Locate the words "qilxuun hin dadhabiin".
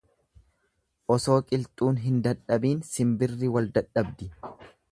1.51-2.81